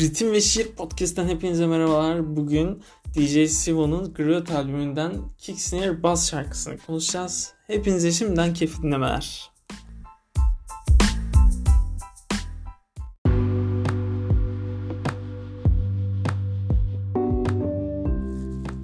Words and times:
Ritim 0.00 0.32
ve 0.32 0.40
Şiir 0.40 0.66
Podcast'ten 0.66 1.28
hepinize 1.28 1.66
merhabalar. 1.66 2.36
Bugün 2.36 2.82
DJ 3.16 3.50
Sivo'nun 3.50 4.14
Griot 4.14 4.50
albümünden 4.50 5.12
Kick 5.38 5.60
Snare 5.60 6.02
Bass 6.02 6.30
şarkısını 6.30 6.78
konuşacağız. 6.78 7.52
Hepinize 7.66 8.12
şimdiden 8.12 8.54
keyifli 8.54 8.82
dinlemeler. 8.82 9.50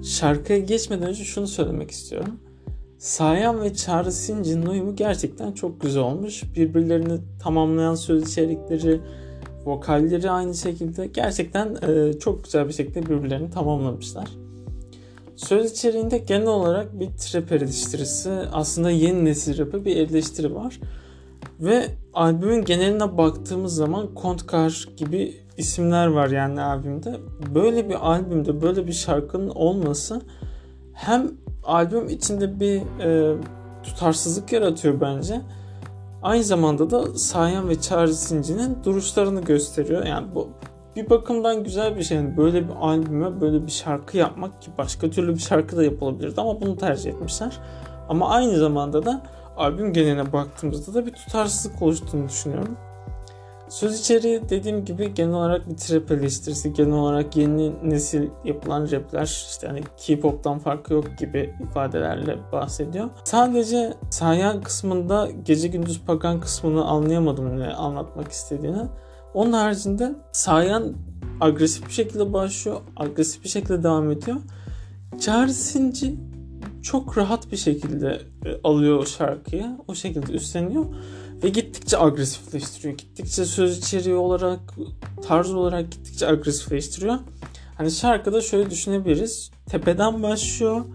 Şarkıya 0.03 0.59
geçmeden 0.59 1.07
önce 1.07 1.23
şunu 1.23 1.47
söylemek 1.47 1.91
istiyorum. 1.91 2.39
Sayan 2.97 3.61
ve 3.61 3.73
Çağrı 3.73 4.11
Sincin'in 4.11 4.65
uyumu 4.65 4.95
gerçekten 4.95 5.51
çok 5.51 5.81
güzel 5.81 6.03
olmuş. 6.03 6.43
Birbirlerini 6.55 7.19
tamamlayan 7.39 7.95
söz 7.95 8.31
içerikleri, 8.31 9.01
vokalleri 9.65 10.31
aynı 10.31 10.55
şekilde 10.55 11.07
gerçekten 11.07 11.77
e, 11.87 12.19
çok 12.19 12.43
güzel 12.43 12.67
bir 12.67 12.73
şekilde 12.73 13.05
birbirlerini 13.05 13.51
tamamlamışlar. 13.51 14.27
Söz 15.35 15.71
içeriğinde 15.71 16.17
genel 16.17 16.47
olarak 16.47 16.99
bir 16.99 17.07
trap 17.07 17.51
eleştirisi, 17.51 18.31
aslında 18.31 18.91
yeni 18.91 19.25
nesil 19.25 19.57
rap'e 19.57 19.85
bir 19.85 19.95
eleştiri 19.95 20.55
var. 20.55 20.79
Ve 21.59 21.85
albümün 22.13 22.65
geneline 22.65 23.17
baktığımız 23.17 23.75
zaman 23.75 24.13
Kontkar 24.15 24.89
gibi 24.97 25.33
isimler 25.57 26.07
var 26.07 26.29
yani 26.29 26.61
albümde. 26.61 27.15
Böyle 27.55 27.89
bir 27.89 28.09
albümde 28.09 28.61
böyle 28.61 28.87
bir 28.87 28.93
şarkının 28.93 29.49
olması 29.49 30.21
hem 30.93 31.31
albüm 31.63 32.09
içinde 32.09 32.59
bir 32.59 32.81
e, 32.99 33.37
tutarsızlık 33.83 34.53
yaratıyor 34.53 35.01
bence. 35.01 35.41
Aynı 36.23 36.43
zamanda 36.43 36.89
da 36.89 37.17
Sayan 37.17 37.69
ve 37.69 37.81
Çağrı 37.81 38.13
Sinci'nin 38.13 38.83
duruşlarını 38.83 39.41
gösteriyor. 39.41 40.05
Yani 40.05 40.27
bu 40.35 40.49
bir 40.95 41.09
bakımdan 41.09 41.63
güzel 41.63 41.97
bir 41.97 42.03
şey. 42.03 42.17
Yani 42.17 42.37
böyle 42.37 42.67
bir 42.67 42.73
albüme 42.81 43.41
böyle 43.41 43.65
bir 43.65 43.71
şarkı 43.71 44.17
yapmak 44.17 44.61
ki 44.61 44.71
başka 44.77 45.09
türlü 45.09 45.33
bir 45.33 45.39
şarkı 45.39 45.77
da 45.77 45.83
yapılabilirdi 45.83 46.41
ama 46.41 46.61
bunu 46.61 46.77
tercih 46.77 47.11
etmişler. 47.11 47.57
Ama 48.09 48.29
aynı 48.29 48.57
zamanda 48.57 49.05
da 49.05 49.21
albüm 49.57 49.93
geneline 49.93 50.33
baktığımızda 50.33 50.93
da 50.93 51.05
bir 51.05 51.11
tutarsızlık 51.11 51.81
oluştuğunu 51.81 52.29
düşünüyorum. 52.29 52.77
Söz 53.71 53.99
içeriği 53.99 54.41
dediğim 54.49 54.85
gibi 54.85 55.13
genel 55.13 55.33
olarak 55.33 55.69
bir 55.69 55.77
trap 55.77 56.11
eleştirisi, 56.11 56.73
genel 56.73 56.93
olarak 56.93 57.37
yeni 57.37 57.89
nesil 57.89 58.29
yapılan 58.45 58.91
rapler 58.91 59.45
işte 59.51 59.67
hani 59.67 59.81
K-pop'tan 59.97 60.59
farkı 60.59 60.93
yok 60.93 61.17
gibi 61.17 61.55
ifadelerle 61.63 62.37
bahsediyor. 62.51 63.09
Sadece 63.23 63.93
sayan 64.09 64.61
kısmında 64.61 65.29
gece 65.45 65.67
gündüz 65.67 66.01
pagan 66.05 66.39
kısmını 66.39 66.85
anlayamadım 66.85 67.59
ne 67.59 67.67
anlatmak 67.73 68.31
istediğini. 68.31 68.83
Onun 69.33 69.53
haricinde 69.53 70.15
sayan 70.31 70.93
agresif 71.41 71.87
bir 71.87 71.93
şekilde 71.93 72.33
başlıyor, 72.33 72.81
agresif 72.95 73.43
bir 73.43 73.49
şekilde 73.49 73.83
devam 73.83 74.11
ediyor. 74.11 74.37
Çağrı 75.19 75.53
Sinci 75.53 76.15
çok 76.81 77.17
rahat 77.17 77.51
bir 77.51 77.57
şekilde 77.57 78.21
e, 78.45 78.49
alıyor 78.63 78.99
o 78.99 79.05
şarkıyı, 79.05 79.77
o 79.87 79.95
şekilde 79.95 80.33
üstleniyor 80.33 80.85
ve 81.43 81.49
gittikçe 81.49 81.97
agresifleştiriyor. 81.99 82.97
Gittikçe 82.97 83.45
söz 83.45 83.77
içeriği 83.77 84.15
olarak, 84.15 84.59
tarz 85.27 85.53
olarak 85.53 85.91
gittikçe 85.91 86.27
agresifleştiriyor. 86.27 87.15
Hani 87.77 87.91
şarkıda 87.91 88.41
şöyle 88.41 88.69
düşünebiliriz. 88.69 89.51
Tepeden 89.65 90.23
başlıyor, 90.23 90.85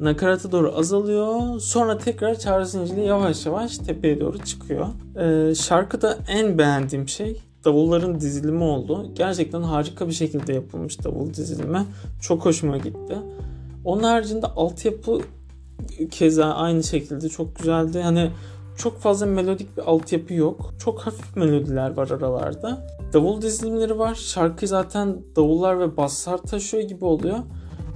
nakarata 0.00 0.52
doğru 0.52 0.76
azalıyor. 0.76 1.60
Sonra 1.60 1.98
tekrar 1.98 2.38
Çağrı 2.38 2.66
Zincir'le 2.66 3.04
yavaş 3.04 3.46
yavaş 3.46 3.78
tepeye 3.78 4.20
doğru 4.20 4.38
çıkıyor. 4.38 4.86
Ee, 5.16 5.54
şarkıda 5.54 6.18
en 6.28 6.58
beğendiğim 6.58 7.08
şey 7.08 7.42
davulların 7.64 8.20
dizilimi 8.20 8.64
oldu. 8.64 9.10
Gerçekten 9.14 9.62
harika 9.62 10.08
bir 10.08 10.12
şekilde 10.12 10.52
yapılmış 10.52 11.04
davul 11.04 11.34
dizilimi. 11.34 11.86
Çok 12.20 12.44
hoşuma 12.44 12.76
gitti. 12.76 13.18
Onun 13.84 14.02
haricinde 14.02 14.46
altyapı 14.46 15.20
keza 16.10 16.44
aynı 16.44 16.82
şekilde 16.84 17.28
çok 17.28 17.56
güzeldi. 17.56 18.00
Hani 18.00 18.30
çok 18.78 18.98
fazla 18.98 19.26
melodik 19.26 19.76
bir 19.76 19.82
altyapı 19.82 20.34
yok. 20.34 20.74
Çok 20.84 21.00
hafif 21.00 21.36
melodiler 21.36 21.96
var 21.96 22.10
aralarda. 22.10 22.86
Davul 23.12 23.42
dizilimleri 23.42 23.98
var. 23.98 24.14
Şarkı 24.14 24.66
zaten 24.66 25.22
davullar 25.36 25.80
ve 25.80 25.96
basslar 25.96 26.38
taşıyor 26.38 26.82
gibi 26.82 27.04
oluyor. 27.04 27.38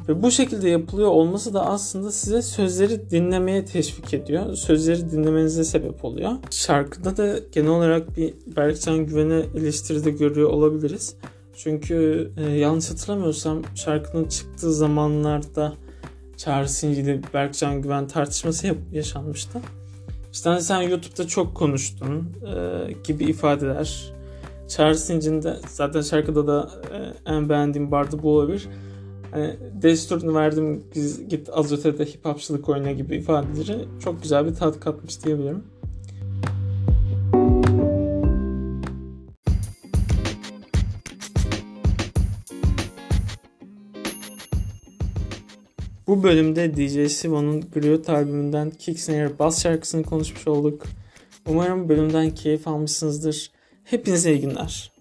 Ve 0.08 0.22
bu 0.22 0.30
şekilde 0.30 0.68
yapılıyor 0.68 1.08
olması 1.08 1.54
da 1.54 1.66
aslında 1.66 2.12
size 2.12 2.42
sözleri 2.42 3.10
dinlemeye 3.10 3.64
teşvik 3.64 4.14
ediyor. 4.14 4.54
Sözleri 4.54 5.10
dinlemenize 5.10 5.64
sebep 5.64 6.04
oluyor. 6.04 6.32
Şarkıda 6.50 7.16
da 7.16 7.38
genel 7.52 7.70
olarak 7.70 8.16
bir 8.16 8.34
Berkcan 8.56 9.06
Güven'e 9.06 9.42
eleştiride 9.58 10.10
görüyor 10.10 10.50
olabiliriz. 10.50 11.16
Çünkü 11.56 12.30
e, 12.36 12.50
yanlış 12.50 12.90
hatırlamıyorsam 12.90 13.62
şarkının 13.74 14.24
çıktığı 14.24 14.72
zamanlarda 14.74 15.72
Çağrı 16.36 16.68
Sinci'de 16.68 17.20
Berkcan 17.34 17.82
Güven 17.82 18.06
tartışması 18.06 18.74
yaşanmıştı. 18.92 19.60
İşte 20.32 20.50
hani 20.50 20.62
sen 20.62 20.82
YouTube'da 20.82 21.26
çok 21.26 21.54
konuştun 21.54 22.32
e, 22.46 22.92
gibi 23.04 23.24
ifadeler. 23.24 24.12
Charles 24.68 25.04
Sincin'in 25.04 25.42
de 25.42 25.56
zaten 25.68 26.00
şarkıda 26.00 26.46
da 26.46 26.70
e, 26.92 27.30
en 27.32 27.48
beğendiğim 27.48 27.90
bardı 27.90 28.22
bu 28.22 28.30
olabilir. 28.30 28.68
Hani 29.30 29.56
desturunu 29.82 30.34
verdim 30.34 30.84
git 31.28 31.48
az 31.52 31.72
ötede 31.72 32.04
hip 32.04 32.24
hopçılık 32.24 32.68
oyna 32.68 32.92
gibi 32.92 33.16
ifadeleri 33.16 33.88
çok 34.04 34.22
güzel 34.22 34.46
bir 34.46 34.54
tat 34.54 34.80
katmış 34.80 35.24
diyebilirim. 35.24 35.64
Bu 46.06 46.22
bölümde 46.22 46.76
DJ 46.76 47.12
Sivo'nun 47.12 47.60
Griot 47.60 48.08
albümünden 48.08 48.70
Kick 48.70 49.00
Snare 49.00 49.38
Bass 49.38 49.62
şarkısını 49.62 50.02
konuşmuş 50.02 50.48
olduk. 50.48 50.82
Umarım 51.48 51.88
bölümden 51.88 52.30
keyif 52.30 52.68
almışsınızdır. 52.68 53.50
Hepinize 53.84 54.32
iyi 54.32 54.40
günler. 54.40 54.92